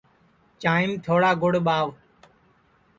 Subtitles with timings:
[0.61, 1.87] چانٚھیم تھوڑا گُڑ ٻاہوَ